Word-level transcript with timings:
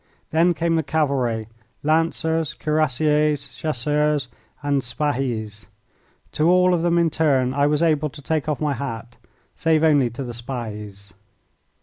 Then 0.31 0.55
came 0.55 0.77
the 0.77 0.81
cavalry, 0.81 1.47
Lancers, 1.83 2.55
Cuirassiers, 2.55 3.47
Chasseurs, 3.49 4.29
and 4.63 4.81
Spahis. 4.81 5.67
To 6.31 6.49
all 6.49 6.73
of 6.73 6.81
them 6.81 6.97
in 6.97 7.11
turn 7.11 7.53
I 7.53 7.67
was 7.67 7.83
able 7.83 8.09
to 8.09 8.21
take 8.23 8.49
off 8.49 8.59
my 8.59 8.73
hat, 8.73 9.15
save 9.55 9.83
only 9.83 10.09
to 10.09 10.23
the 10.23 10.33
Spahis. 10.33 11.13